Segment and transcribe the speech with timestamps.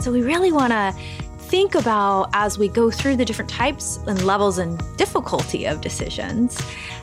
[0.00, 0.94] So we really want to
[1.48, 6.60] think about as we go through the different types and levels and difficulty of decisions,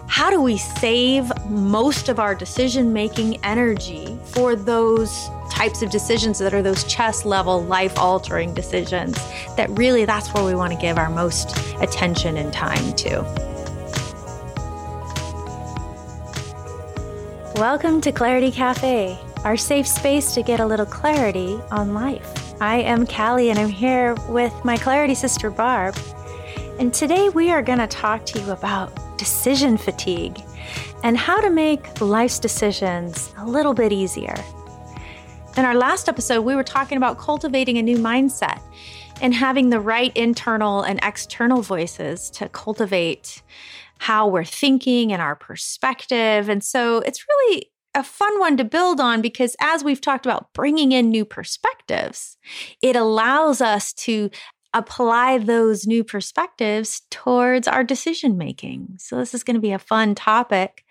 [0.08, 6.40] how do we save most of our decision making energy for those types of decisions
[6.40, 9.16] that are those chess level life altering decisions
[9.58, 13.22] that really that's where we want to give our most attention and time to.
[17.58, 22.45] Welcome to Clarity Cafe, our safe space to get a little clarity on life.
[22.62, 25.98] I am Callie and I'm here with my Clarity sister Barb.
[26.80, 30.40] And today we are going to talk to you about decision fatigue
[31.04, 34.36] and how to make life's decisions a little bit easier.
[35.58, 38.62] In our last episode, we were talking about cultivating a new mindset
[39.22, 43.42] and having the right internal and external voices to cultivate
[43.98, 46.48] how we're thinking and our perspective.
[46.48, 50.54] And so it's really a fun one to build on because as we've talked about
[50.54, 52.38] bringing in new perspectives,
[52.82, 54.30] it allows us to
[54.74, 58.90] apply those new perspectives towards our decision making.
[58.98, 60.84] So, this is going to be a fun topic.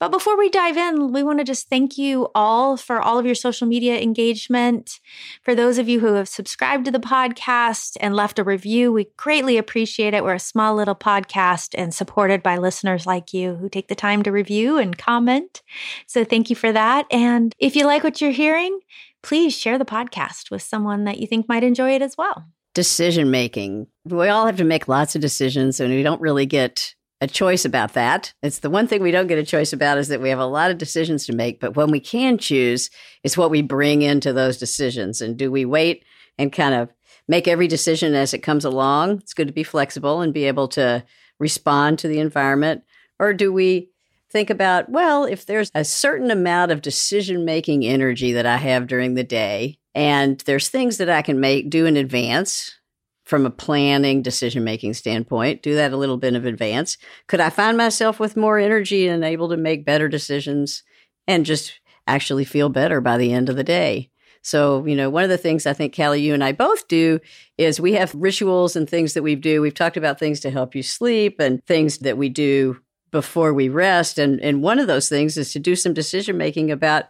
[0.00, 3.24] But before we dive in, we want to just thank you all for all of
[3.24, 4.98] your social media engagement.
[5.42, 9.06] For those of you who have subscribed to the podcast and left a review, we
[9.16, 10.24] greatly appreciate it.
[10.24, 14.22] We're a small little podcast and supported by listeners like you who take the time
[14.24, 15.62] to review and comment.
[16.06, 17.06] So thank you for that.
[17.10, 18.80] And if you like what you're hearing,
[19.22, 22.44] please share the podcast with someone that you think might enjoy it as well.
[22.74, 23.86] Decision making.
[24.04, 26.94] We all have to make lots of decisions and we don't really get
[27.24, 28.32] a choice about that.
[28.42, 30.46] It's the one thing we don't get a choice about is that we have a
[30.46, 32.90] lot of decisions to make, but when we can choose,
[33.24, 35.20] it's what we bring into those decisions.
[35.20, 36.04] And do we wait
[36.38, 36.90] and kind of
[37.26, 39.18] make every decision as it comes along?
[39.18, 41.04] It's good to be flexible and be able to
[41.40, 42.84] respond to the environment.
[43.18, 43.90] Or do we
[44.30, 48.86] think about, well, if there's a certain amount of decision making energy that I have
[48.86, 52.72] during the day, and there's things that I can make do in advance
[53.34, 56.96] from a planning decision making standpoint, do that a little bit of advance.
[57.26, 60.84] Could I find myself with more energy and able to make better decisions
[61.26, 64.08] and just actually feel better by the end of the day?
[64.42, 67.18] So, you know, one of the things I think, Callie, you and I both do
[67.58, 69.60] is we have rituals and things that we do.
[69.60, 72.78] We've talked about things to help you sleep and things that we do
[73.10, 74.16] before we rest.
[74.16, 77.06] And, and one of those things is to do some decision making about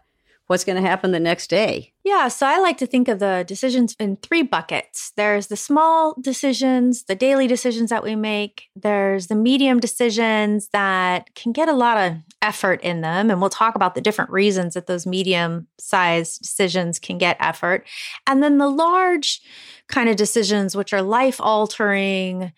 [0.47, 1.93] what's going to happen the next day.
[2.05, 5.13] Yeah, so I like to think of the decisions in three buckets.
[5.17, 8.69] There's the small decisions, the daily decisions that we make.
[8.77, 13.31] There's the medium decisions that can get a lot of effort in them.
[13.31, 17.87] And we'll talk about the different reasons that those medium sized decisions can get effort.
[18.27, 19.41] And then the large
[19.89, 22.53] kind of decisions, which are life altering,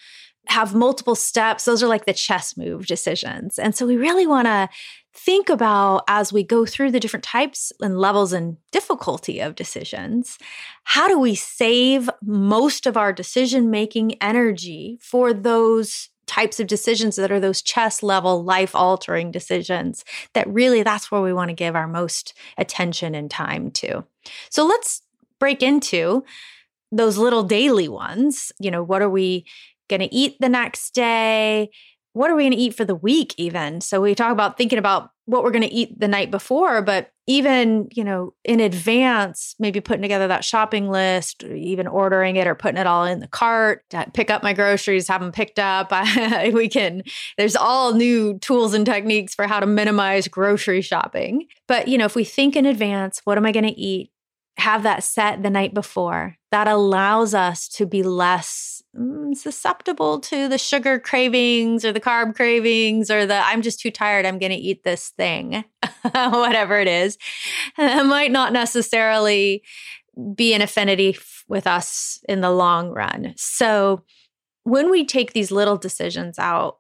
[0.49, 1.65] have multiple steps.
[1.65, 3.59] Those are like the chess move decisions.
[3.59, 4.69] And so we really want to
[5.17, 10.39] think about as we go through the different types and levels and difficulty of decisions,
[10.85, 17.17] how do we save most of our decision making energy for those types of decisions
[17.17, 20.05] that are those chess level life altering decisions
[20.35, 24.05] that really that's where we want to give our most attention and time to.
[24.51, 25.03] So let's
[25.39, 26.25] break into
[26.93, 28.53] those little daily ones.
[28.59, 29.47] You know, what are we
[29.89, 31.71] going to eat the next day?
[32.17, 33.83] What are we going to eat for the week even?
[33.83, 37.11] So we talk about thinking about what we're going to eat the night before but
[37.27, 42.55] even you know in advance maybe putting together that shopping list even ordering it or
[42.55, 43.83] putting it all in the cart
[44.15, 45.93] pick up my groceries have them picked up
[46.53, 47.03] we can
[47.37, 51.47] there's all new tools and techniques for how to minimize grocery shopping.
[51.69, 54.11] But you know if we think in advance what am i going to eat?
[54.59, 56.37] Have that set the night before.
[56.51, 62.35] That allows us to be less Mm, susceptible to the sugar cravings or the carb
[62.35, 65.65] cravings or the I'm just too tired, I'm going to eat this thing,
[66.13, 67.19] whatever it is.
[67.77, 69.63] It might not necessarily
[70.35, 73.35] be an affinity f- with us in the long run.
[73.37, 74.03] So
[74.63, 76.79] when we take these little decisions out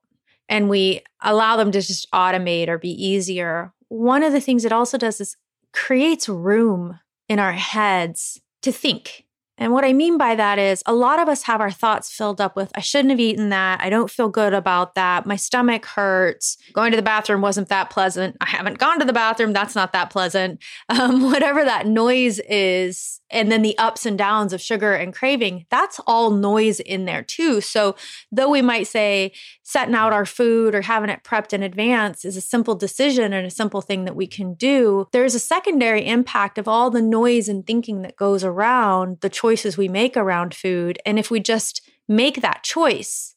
[0.49, 4.73] and we allow them to just automate or be easier, one of the things it
[4.73, 5.37] also does is
[5.75, 6.99] creates room
[7.29, 9.26] in our heads to think
[9.59, 12.41] and what I mean by that is a lot of us have our thoughts filled
[12.41, 13.81] up with, I shouldn't have eaten that.
[13.81, 15.25] I don't feel good about that.
[15.25, 16.59] My stomach hurts.
[16.73, 18.37] Going to the bathroom wasn't that pleasant.
[18.41, 19.53] I haven't gone to the bathroom.
[19.53, 20.63] That's not that pleasant.
[20.89, 23.21] Um, whatever that noise is.
[23.31, 27.23] And then the ups and downs of sugar and craving, that's all noise in there
[27.23, 27.61] too.
[27.61, 27.97] So,
[28.31, 29.33] though we might say
[29.67, 33.45] setting out our food or having it prepped in advance is a simple decision and
[33.45, 37.49] a simple thing that we can do, there's a secondary impact of all the noise
[37.49, 41.01] and thinking that goes around the choices we make around food.
[41.05, 43.35] And if we just make that choice,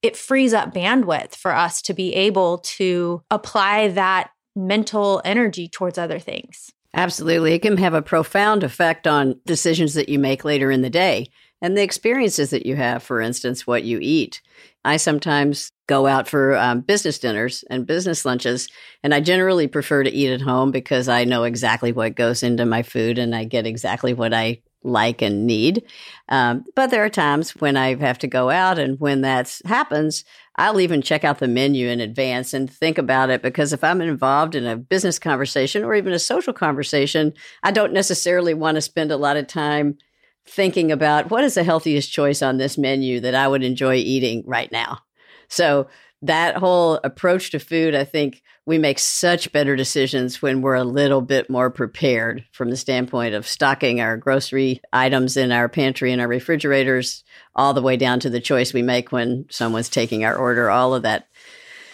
[0.00, 5.98] it frees up bandwidth for us to be able to apply that mental energy towards
[5.98, 6.72] other things.
[6.94, 7.52] Absolutely.
[7.52, 11.28] It can have a profound effect on decisions that you make later in the day
[11.62, 14.42] and the experiences that you have, for instance, what you eat.
[14.84, 18.68] I sometimes go out for um, business dinners and business lunches,
[19.02, 22.66] and I generally prefer to eat at home because I know exactly what goes into
[22.66, 25.82] my food and I get exactly what I like and need.
[26.28, 30.24] Um, but there are times when I have to go out, and when that happens,
[30.56, 34.00] I'll even check out the menu in advance and think about it because if I'm
[34.00, 38.80] involved in a business conversation or even a social conversation, I don't necessarily want to
[38.80, 39.98] spend a lot of time
[40.48, 44.44] thinking about what is the healthiest choice on this menu that I would enjoy eating
[44.46, 45.00] right now.
[45.48, 45.88] So
[46.22, 50.84] that whole approach to food, I think we make such better decisions when we're a
[50.84, 56.12] little bit more prepared from the standpoint of stocking our grocery items in our pantry
[56.12, 57.22] and our refrigerators,
[57.54, 60.70] all the way down to the choice we make when someone's taking our order.
[60.70, 61.28] All of that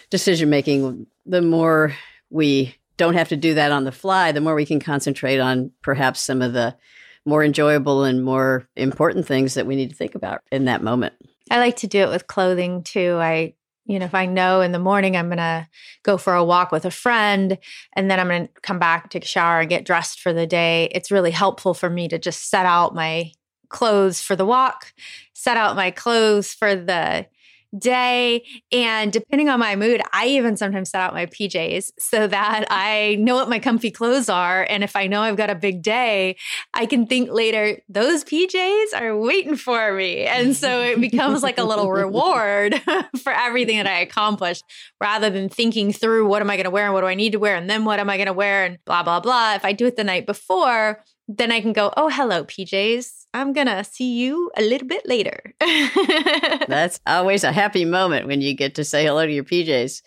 [0.08, 1.94] decision making, the more
[2.30, 5.72] we don't have to do that on the fly, the more we can concentrate on
[5.82, 6.76] perhaps some of the
[7.24, 11.14] more enjoyable and more important things that we need to think about in that moment.
[11.50, 13.18] I like to do it with clothing too.
[13.20, 13.54] I
[13.84, 15.66] you know, if I know in the morning I'm going to
[16.04, 17.58] go for a walk with a friend
[17.94, 20.46] and then I'm going to come back, take a shower, and get dressed for the
[20.46, 23.32] day, it's really helpful for me to just set out my
[23.68, 24.92] clothes for the walk,
[25.32, 27.26] set out my clothes for the
[27.78, 28.44] day.
[28.70, 33.16] And depending on my mood, I even sometimes set out my PJs so that I
[33.18, 34.66] know what my comfy clothes are.
[34.68, 36.36] And if I know I've got a big day,
[36.74, 40.24] I can think later, those PJs are waiting for me.
[40.24, 42.80] And so it becomes like a little reward
[43.22, 44.64] for everything that I accomplished
[45.00, 47.32] rather than thinking through what am I going to wear and what do I need
[47.32, 49.54] to wear and then what am I going to wear and blah, blah, blah.
[49.54, 53.26] If I do it the night before, then I can go, oh, hello, PJs.
[53.34, 55.54] I'm going to see you a little bit later.
[56.68, 60.02] That's always a happy moment when you get to say hello to your PJs.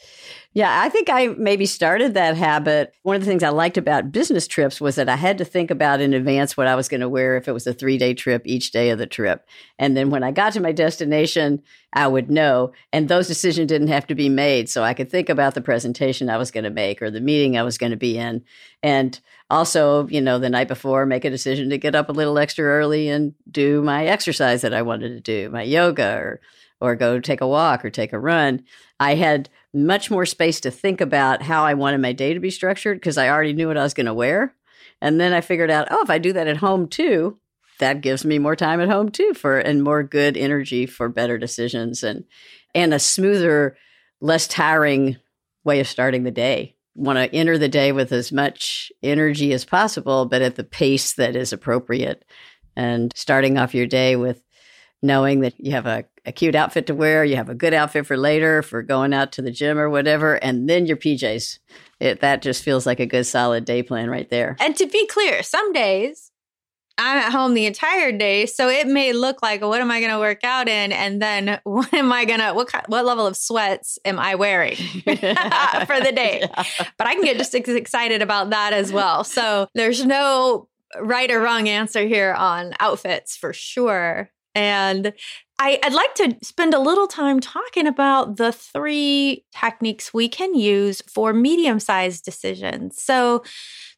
[0.53, 2.93] Yeah, I think I maybe started that habit.
[3.01, 5.69] One of the things I liked about business trips was that I had to think
[5.69, 8.13] about in advance what I was going to wear if it was a three day
[8.13, 9.45] trip each day of the trip.
[9.77, 11.61] And then when I got to my destination,
[11.91, 12.71] I would know.
[12.93, 14.69] And those decisions didn't have to be made.
[14.69, 17.57] So I could think about the presentation I was going to make or the meeting
[17.57, 18.43] I was going to be in.
[18.81, 19.19] And
[19.49, 22.65] also, you know, the night before, make a decision to get up a little extra
[22.65, 26.41] early and do my exercise that I wanted to do, my yoga or
[26.81, 28.63] or go take a walk or take a run.
[28.99, 32.49] I had much more space to think about how I wanted my day to be
[32.49, 34.53] structured because I already knew what I was going to wear.
[35.01, 37.39] And then I figured out, oh, if I do that at home too,
[37.79, 41.37] that gives me more time at home too for and more good energy for better
[41.37, 42.25] decisions and
[42.73, 43.77] and a smoother,
[44.19, 45.17] less tiring
[45.63, 46.74] way of starting the day.
[46.95, 51.13] Want to enter the day with as much energy as possible, but at the pace
[51.13, 52.23] that is appropriate.
[52.75, 54.41] And starting off your day with
[55.01, 58.05] knowing that you have a, a cute outfit to wear, you have a good outfit
[58.05, 61.59] for later, for going out to the gym or whatever, and then your PJs.
[61.99, 64.57] It, that just feels like a good solid day plan right there.
[64.59, 66.24] And to be clear, some days
[66.97, 70.11] I'm at home the entire day, so it may look like what am I going
[70.11, 73.27] to work out in, and then what am I going to what kind, what level
[73.27, 76.43] of sweats am I wearing for the day?
[76.55, 76.63] Yeah.
[76.97, 79.23] But I can get just excited about that as well.
[79.23, 80.67] So there's no
[80.99, 84.29] right or wrong answer here on outfits for sure.
[84.53, 85.13] And
[85.57, 90.53] I, would like to spend a little time talking about the three techniques we can
[90.53, 93.01] use for medium sized decisions.
[93.01, 93.43] So,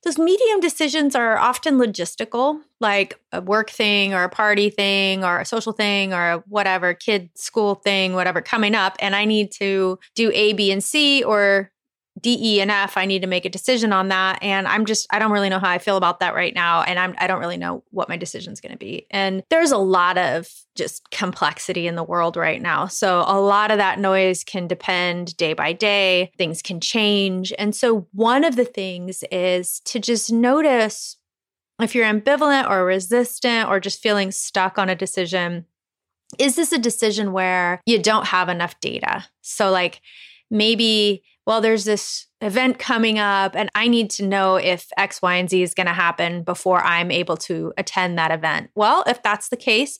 [0.04, 5.40] those medium decisions are often logistical, like a work thing or a party thing or
[5.40, 8.96] a social thing or whatever kid school thing, whatever coming up.
[9.00, 11.72] And I need to do A, B, and C or
[12.20, 14.40] D, E, and F, I need to make a decision on that.
[14.42, 16.82] And I'm just, I don't really know how I feel about that right now.
[16.82, 19.06] And I'm, I don't really know what my decision is going to be.
[19.12, 22.88] And there's a lot of just complexity in the world right now.
[22.88, 27.54] So a lot of that noise can depend day by day, things can change.
[27.58, 31.18] And so one of the things is to just notice
[31.82, 35.66] if you're ambivalent or resistant or just feeling stuck on a decision.
[36.38, 39.26] Is this a decision where you don't have enough data?
[39.42, 40.02] So, like,
[40.52, 45.36] maybe well, there's this event coming up and I need to know if X, Y,
[45.36, 48.70] and Z is going to happen before I'm able to attend that event.
[48.76, 49.98] Well, if that's the case,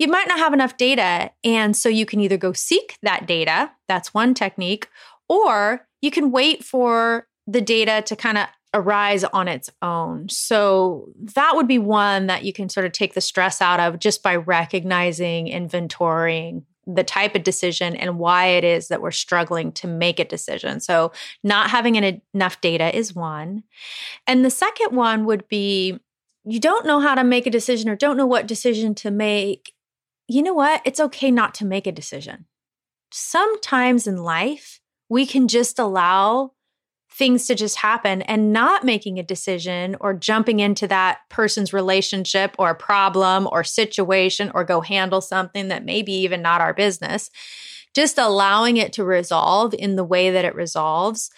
[0.00, 1.30] you might not have enough data.
[1.44, 4.88] And so you can either go seek that data, that's one technique,
[5.28, 10.28] or you can wait for the data to kind of arise on its own.
[10.28, 14.00] So that would be one that you can sort of take the stress out of
[14.00, 19.70] just by recognizing, inventorying the type of decision and why it is that we're struggling
[19.72, 20.80] to make a decision.
[20.80, 21.12] So,
[21.44, 23.62] not having enough data is one.
[24.26, 26.00] And the second one would be
[26.44, 29.74] you don't know how to make a decision or don't know what decision to make.
[30.28, 30.80] You know what?
[30.86, 32.46] It's okay not to make a decision.
[33.12, 34.80] Sometimes in life,
[35.10, 36.52] we can just allow
[37.18, 42.54] things to just happen and not making a decision or jumping into that person's relationship
[42.58, 47.28] or problem or situation or go handle something that maybe even not our business.
[47.92, 51.30] Just allowing it to resolve in the way that it resolves,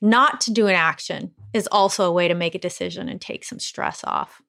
[0.00, 3.44] not to do an action is also a way to make a decision and take
[3.44, 4.42] some stress off.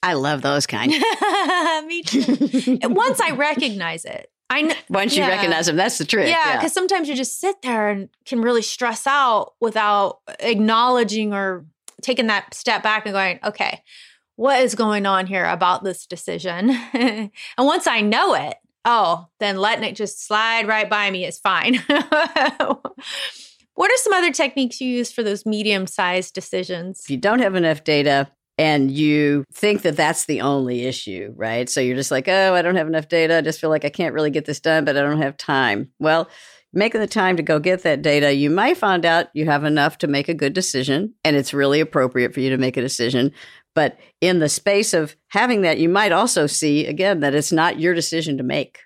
[0.00, 0.92] I love those kind.
[1.86, 2.78] Me too.
[2.84, 5.24] Once I recognize it, I know, once yeah.
[5.24, 6.28] you recognize them, that's the trick.
[6.28, 6.74] Yeah, because yeah.
[6.74, 11.66] sometimes you just sit there and can really stress out without acknowledging or
[12.02, 13.82] taking that step back and going, okay,
[14.36, 16.70] what is going on here about this decision?
[16.92, 21.38] and once I know it, oh, then letting it just slide right by me is
[21.38, 21.74] fine.
[21.88, 27.00] what are some other techniques you use for those medium sized decisions?
[27.00, 31.68] If you don't have enough data, and you think that that's the only issue, right?
[31.68, 33.38] So you're just like, oh, I don't have enough data.
[33.38, 35.90] I just feel like I can't really get this done, but I don't have time.
[35.98, 36.28] Well,
[36.72, 39.98] making the time to go get that data, you might find out you have enough
[39.98, 43.32] to make a good decision and it's really appropriate for you to make a decision.
[43.74, 47.80] But in the space of having that, you might also see again that it's not
[47.80, 48.80] your decision to make.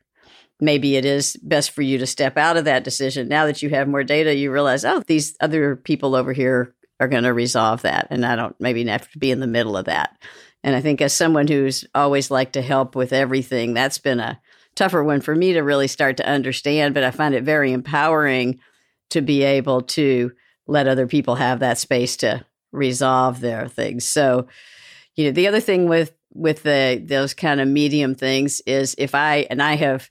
[0.60, 3.28] Maybe it is best for you to step out of that decision.
[3.28, 7.08] Now that you have more data, you realize, oh, these other people over here are
[7.08, 8.08] going to resolve that.
[8.10, 10.16] And I don't maybe have to be in the middle of that.
[10.64, 14.40] And I think as someone who's always liked to help with everything, that's been a
[14.74, 16.94] tougher one for me to really start to understand.
[16.94, 18.60] But I find it very empowering
[19.10, 20.32] to be able to
[20.66, 24.06] let other people have that space to resolve their things.
[24.06, 24.48] So,
[25.14, 29.14] you know, the other thing with with the those kind of medium things is if
[29.14, 30.10] I and I have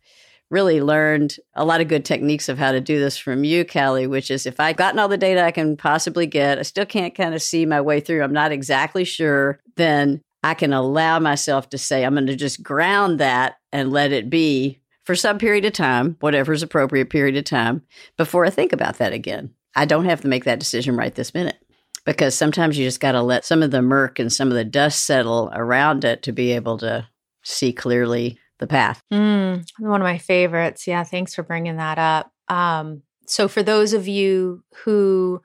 [0.50, 4.08] really learned a lot of good techniques of how to do this from you, Callie,
[4.08, 7.16] which is if I've gotten all the data I can possibly get, I still can't
[7.16, 11.70] kind of see my way through, I'm not exactly sure, then I can allow myself
[11.70, 15.66] to say, I'm going to just ground that and let it be for some period
[15.66, 17.82] of time, whatever's appropriate period of time,
[18.18, 19.54] before I think about that again.
[19.76, 21.58] I don't have to make that decision right this minute
[22.06, 24.66] because sometimes you just got to let some of the murk and some of the
[24.66, 27.08] dust settle around it to be able to
[27.44, 29.02] see clearly the path.
[29.12, 30.88] Mm, one of my favorites.
[30.88, 32.32] Yeah, thanks for bringing that up.
[32.48, 35.42] Um, so, for those of you who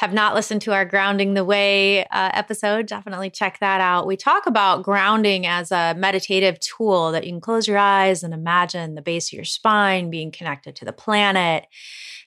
[0.00, 4.06] have not listened to our Grounding the Way uh, episode, definitely check that out.
[4.06, 8.32] We talk about grounding as a meditative tool that you can close your eyes and
[8.32, 11.66] imagine the base of your spine being connected to the planet.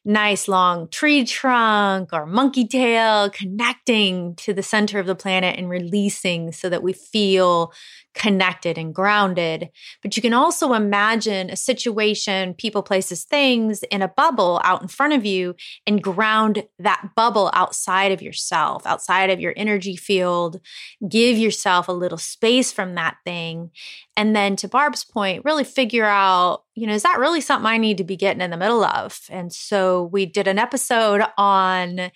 [0.05, 5.69] Nice long tree trunk or monkey tail connecting to the center of the planet and
[5.69, 7.71] releasing so that we feel
[8.13, 9.69] connected and grounded.
[10.01, 14.87] But you can also imagine a situation, people, places, things in a bubble out in
[14.87, 15.55] front of you
[15.87, 20.59] and ground that bubble outside of yourself, outside of your energy field.
[21.07, 23.71] Give yourself a little space from that thing.
[24.15, 27.77] And then to Barb's point, really figure out, you know, is that really something I
[27.77, 29.19] need to be getting in the middle of?
[29.29, 32.11] And so we did an episode on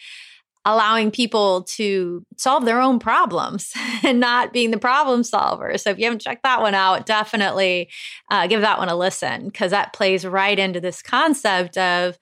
[0.68, 3.74] allowing people to solve their own problems
[4.04, 5.78] and not being the problem solver.
[5.78, 7.90] So if you haven't checked that one out, definitely
[8.30, 12.20] uh, give that one a listen because that plays right into this concept of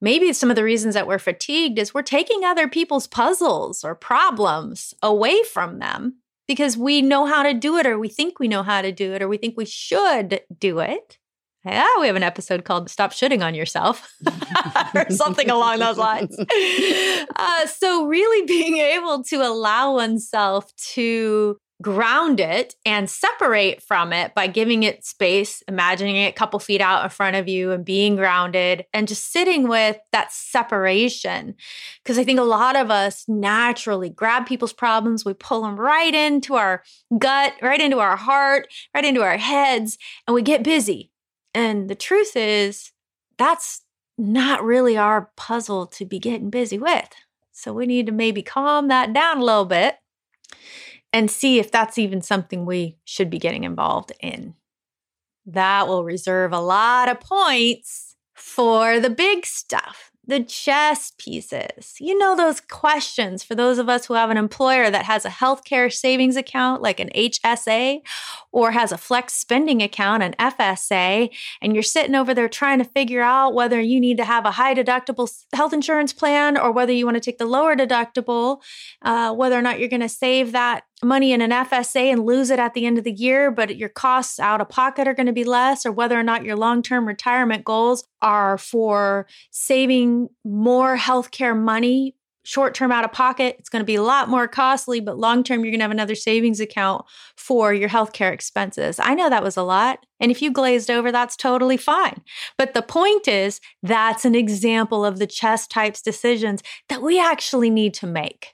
[0.00, 3.94] maybe some of the reasons that we're fatigued is we're taking other people's puzzles or
[3.94, 8.48] problems away from them because we know how to do it or we think we
[8.48, 11.18] know how to do it or we think we should do it.
[11.64, 14.12] Yeah, we have an episode called Stop Shoulding on Yourself
[14.94, 16.36] or something along those lines.
[17.36, 24.34] Uh, so, really being able to allow oneself to ground it and separate from it
[24.34, 27.84] by giving it space, imagining it a couple feet out in front of you and
[27.84, 31.54] being grounded and just sitting with that separation.
[32.02, 36.14] Because I think a lot of us naturally grab people's problems, we pull them right
[36.14, 36.82] into our
[37.18, 41.10] gut, right into our heart, right into our heads, and we get busy
[41.54, 42.90] and the truth is,
[43.38, 43.82] that's
[44.18, 47.08] not really our puzzle to be getting busy with.
[47.52, 49.96] So we need to maybe calm that down a little bit
[51.14, 54.54] and see if that's even something we should be getting involved in.
[55.46, 61.96] That will reserve a lot of points for the big stuff the chess pieces.
[62.00, 65.30] You know, those questions for those of us who have an employer that has a
[65.30, 68.00] healthcare savings account like an HSA
[68.52, 71.30] or has a flex spending account, an FSA,
[71.60, 74.52] and you're sitting over there trying to figure out whether you need to have a
[74.52, 78.60] high deductible health insurance plan or whether you want to take the lower deductible,
[79.02, 82.50] uh, whether or not you're going to save that money in an FSA and lose
[82.50, 85.26] it at the end of the year, but your costs out of pocket are going
[85.26, 90.28] to be less, or whether or not your long term retirement goals are for saving
[90.44, 94.46] more healthcare money short term out of pocket, it's going to be a lot more
[94.46, 97.04] costly, but long term, you're going to have another savings account
[97.36, 99.00] for your healthcare expenses.
[99.00, 100.04] I know that was a lot.
[100.20, 102.22] And if you glazed over, that's totally fine.
[102.56, 107.70] But the point is, that's an example of the chess types decisions that we actually
[107.70, 108.53] need to make.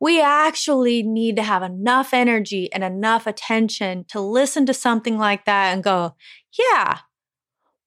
[0.00, 5.44] We actually need to have enough energy and enough attention to listen to something like
[5.44, 6.14] that and go,
[6.58, 6.98] yeah,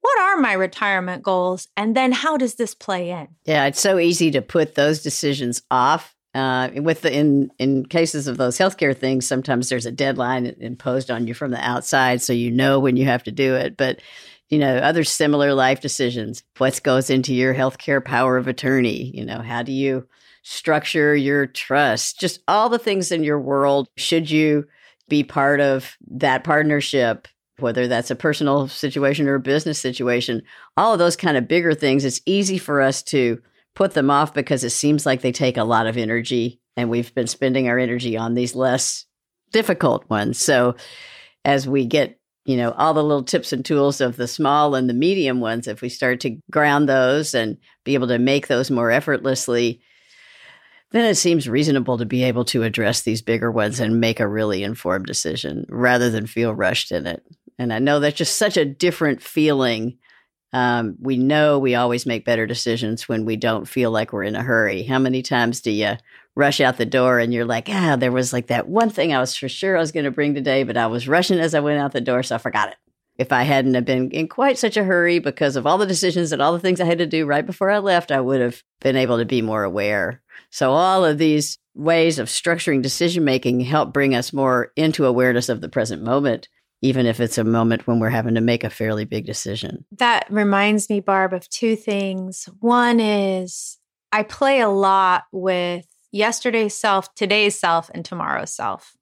[0.02, 1.68] what are my retirement goals?
[1.78, 3.30] And then how does this play in?
[3.46, 8.28] Yeah it's so easy to put those decisions off uh, with the in in cases
[8.28, 12.32] of those healthcare things sometimes there's a deadline imposed on you from the outside so
[12.32, 13.78] you know when you have to do it.
[13.78, 14.02] But
[14.50, 19.12] you know other similar life decisions what goes into your healthcare power of attorney?
[19.14, 20.08] You know how do you
[20.42, 24.66] structure your trust just all the things in your world should you
[25.08, 27.28] be part of that partnership
[27.62, 30.42] whether that's a personal situation or a business situation,
[30.76, 33.42] all of those kind of bigger things, it's easy for us to
[33.76, 37.14] put them off because it seems like they take a lot of energy and we've
[37.14, 39.06] been spending our energy on these less
[39.52, 40.40] difficult ones.
[40.40, 40.76] So
[41.46, 44.90] as we get, you know, all the little tips and tools of the small and
[44.90, 48.72] the medium ones, if we start to ground those and be able to make those
[48.72, 49.82] more effortlessly,
[50.92, 54.28] then it seems reasonable to be able to address these bigger ones and make a
[54.28, 57.24] really informed decision rather than feel rushed in it.
[57.58, 59.98] And I know that's just such a different feeling.
[60.54, 64.36] Um, we know we always make better decisions when we don't feel like we're in
[64.36, 64.84] a hurry.
[64.84, 65.96] How many times do you
[66.36, 69.20] rush out the door and you're like, ah, there was like that one thing I
[69.20, 71.60] was for sure I was going to bring today, but I was rushing as I
[71.60, 72.76] went out the door, so I forgot it.
[73.18, 76.32] If I hadn't have been in quite such a hurry because of all the decisions
[76.32, 78.64] and all the things I had to do right before I left, I would have
[78.80, 80.22] been able to be more aware.
[80.50, 85.50] So all of these ways of structuring decision making help bring us more into awareness
[85.50, 86.48] of the present moment
[86.82, 89.86] even if it's a moment when we're having to make a fairly big decision.
[89.92, 92.50] That reminds me, Barb, of two things.
[92.60, 93.78] One is
[94.12, 98.94] I play a lot with yesterday's self, today's self, and tomorrow's self.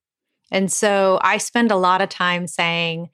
[0.52, 3.10] And so I spend a lot of time saying,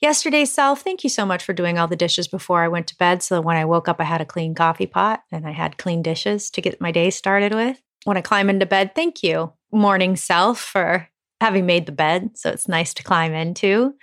[0.00, 2.96] Yesterday's self, thank you so much for doing all the dishes before I went to
[2.96, 3.22] bed.
[3.22, 5.76] So that when I woke up, I had a clean coffee pot and I had
[5.76, 7.80] clean dishes to get my day started with.
[8.04, 11.08] When I climb into bed, thank you, morning self, for
[11.40, 13.94] having made the bed, so it's nice to climb into.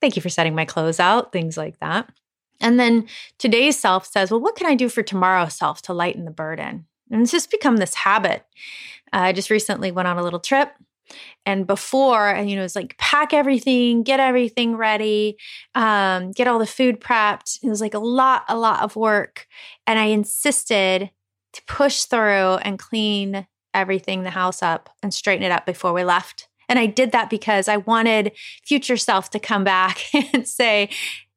[0.00, 2.10] Thank you for setting my clothes out, things like that.
[2.60, 3.06] And then
[3.38, 6.86] today's self says, Well, what can I do for tomorrow's self to lighten the burden?
[7.10, 8.44] And it's just become this habit.
[9.12, 10.72] I just recently went on a little trip.
[11.44, 15.36] And before, and you know, it's like pack everything, get everything ready,
[15.74, 17.58] um, get all the food prepped.
[17.62, 19.46] It was like a lot, a lot of work.
[19.86, 21.10] And I insisted
[21.52, 26.04] to push through and clean everything, the house up and straighten it up before we
[26.04, 26.48] left.
[26.68, 28.32] And I did that because I wanted
[28.64, 30.90] future self to come back and say,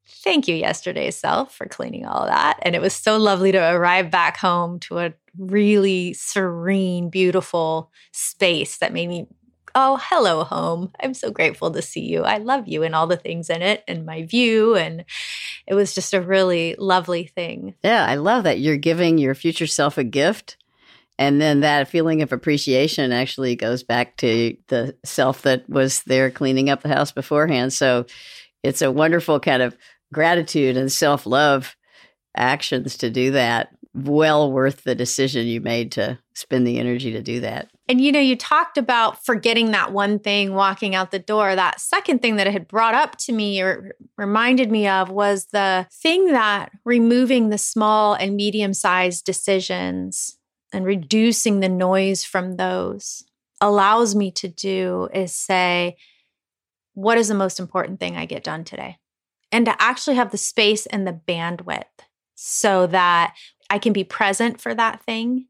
[0.07, 2.57] Thank you, yesterday's self, for cleaning all that.
[2.63, 8.77] And it was so lovely to arrive back home to a really serene, beautiful space
[8.79, 9.27] that made me,
[9.75, 10.91] oh, hello, home.
[11.01, 12.23] I'm so grateful to see you.
[12.23, 14.75] I love you and all the things in it and my view.
[14.75, 15.05] And
[15.67, 17.75] it was just a really lovely thing.
[17.83, 20.57] Yeah, I love that you're giving your future self a gift
[21.17, 26.29] and then that feeling of appreciation actually goes back to the self that was there
[26.29, 27.71] cleaning up the house beforehand.
[27.71, 28.05] So
[28.63, 29.77] it's a wonderful kind of
[30.13, 31.75] gratitude and self love
[32.35, 33.69] actions to do that.
[33.93, 37.69] Well worth the decision you made to spend the energy to do that.
[37.87, 41.55] And you know, you talked about forgetting that one thing walking out the door.
[41.55, 45.47] That second thing that it had brought up to me or reminded me of was
[45.47, 50.37] the thing that removing the small and medium sized decisions
[50.73, 53.23] and reducing the noise from those
[53.61, 55.95] allows me to do is say,
[56.93, 58.97] what is the most important thing I get done today?
[59.51, 61.83] And to actually have the space and the bandwidth
[62.33, 63.35] so that
[63.69, 65.47] I can be present for that thing.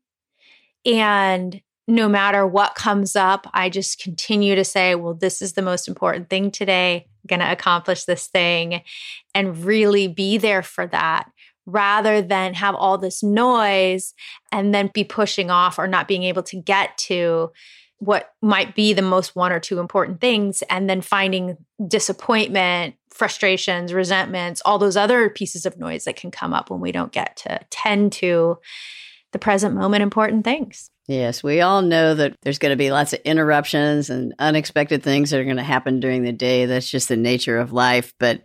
[0.86, 5.62] And no matter what comes up, I just continue to say, well, this is the
[5.62, 7.08] most important thing today.
[7.28, 8.82] Going to accomplish this thing
[9.34, 11.30] and really be there for that
[11.66, 14.14] rather than have all this noise
[14.52, 17.52] and then be pushing off or not being able to get to
[18.00, 23.94] what might be the most one or two important things and then finding disappointment, frustrations,
[23.94, 27.38] resentments, all those other pieces of noise that can come up when we don't get
[27.38, 28.58] to tend to
[29.32, 30.92] the present moment important things.
[31.08, 35.30] Yes, we all know that there's going to be lots of interruptions and unexpected things
[35.30, 36.66] that are going to happen during the day.
[36.66, 38.14] That's just the nature of life.
[38.20, 38.44] But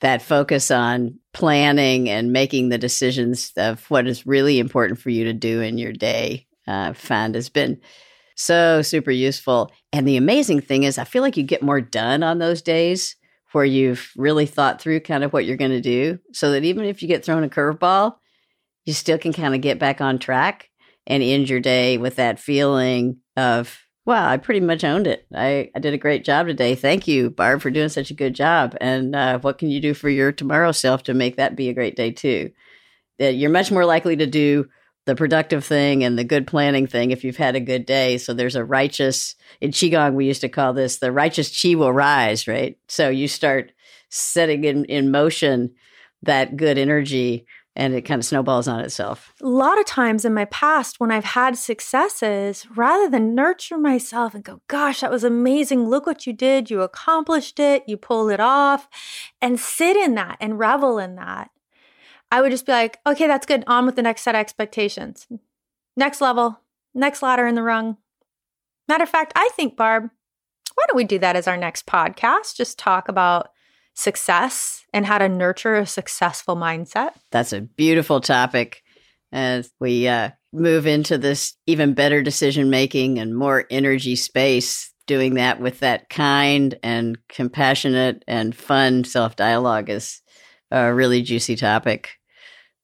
[0.00, 5.24] that focus on planning and making the decisions of what is really important for you
[5.24, 7.80] to do in your day, uh, find has been
[8.34, 9.70] so super useful.
[9.92, 13.14] And the amazing thing is, I feel like you get more done on those days
[13.52, 16.84] where you've really thought through kind of what you're going to do, so that even
[16.84, 18.16] if you get thrown a curveball,
[18.84, 20.68] you still can kind of get back on track.
[21.06, 25.26] And end your day with that feeling of, wow, I pretty much owned it.
[25.34, 26.74] I, I did a great job today.
[26.74, 28.76] Thank you, Barb, for doing such a good job.
[28.80, 31.74] And uh, what can you do for your tomorrow self to make that be a
[31.74, 32.50] great day too?
[33.18, 34.66] That you're much more likely to do
[35.06, 38.16] the productive thing and the good planning thing if you've had a good day.
[38.16, 41.92] So there's a righteous, in Qigong, we used to call this the righteous chi will
[41.92, 42.78] rise, right?
[42.88, 43.72] So you start
[44.08, 45.74] setting in, in motion
[46.22, 49.34] that good energy and it kind of snowballs on itself.
[49.42, 54.34] A lot of times in my past, when I've had successes, rather than nurture myself
[54.34, 55.88] and go, gosh, that was amazing.
[55.88, 56.70] Look what you did.
[56.70, 57.82] You accomplished it.
[57.86, 58.88] You pulled it off
[59.42, 61.50] and sit in that and revel in that.
[62.30, 63.64] I would just be like, okay, that's good.
[63.66, 65.26] On with the next set of expectations.
[65.96, 66.60] Next level,
[66.94, 67.96] next ladder in the rung.
[68.88, 70.10] Matter of fact, I think, Barb,
[70.74, 72.56] why don't we do that as our next podcast?
[72.56, 73.50] Just talk about
[73.94, 77.12] success and how to nurture a successful mindset.
[77.30, 78.82] That's a beautiful topic
[79.32, 84.92] as we uh, move into this even better decision making and more energy space.
[85.06, 90.22] Doing that with that kind and compassionate and fun self dialogue is
[90.70, 92.12] a really juicy topic.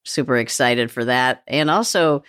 [0.04, 1.42] Super excited for that.
[1.48, 2.22] And also,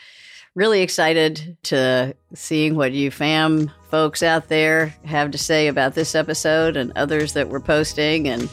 [0.55, 6.13] really excited to seeing what you fam folks out there have to say about this
[6.13, 8.49] episode and others that we're posting and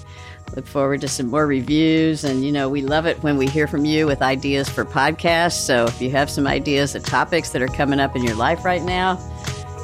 [0.55, 2.25] look forward to some more reviews.
[2.25, 5.61] And you know we love it when we hear from you with ideas for podcasts.
[5.61, 8.65] So if you have some ideas of topics that are coming up in your life
[8.65, 9.19] right now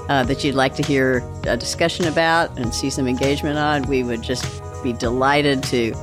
[0.08, 4.02] uh, that you'd like to hear a discussion about and see some engagement on we
[4.02, 5.94] would just be delighted to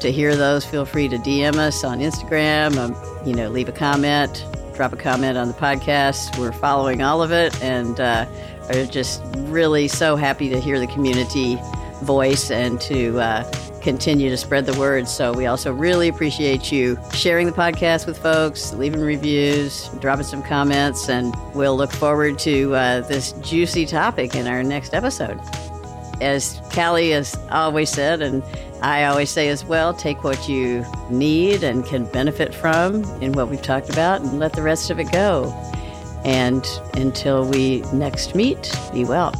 [0.00, 0.64] to hear those.
[0.66, 4.44] Feel free to dm us on instagram um, you know leave a comment
[4.74, 6.38] drop a comment on the podcast.
[6.38, 8.26] We're following all of it and uh,
[8.68, 11.58] are just really so happy to hear the community
[12.02, 15.06] voice and to uh, continue to spread the word.
[15.06, 20.42] So we also really appreciate you sharing the podcast with folks, leaving reviews, dropping some
[20.42, 25.38] comments, and we'll look forward to uh, this juicy topic in our next episode.
[26.24, 28.42] As Callie has always said, and
[28.80, 33.48] I always say as well take what you need and can benefit from in what
[33.48, 35.52] we've talked about and let the rest of it go.
[36.24, 39.32] And until we next meet, be well.